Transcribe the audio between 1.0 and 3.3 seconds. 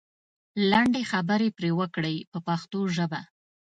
خبرې پرې وکړئ په پښتو ژبه.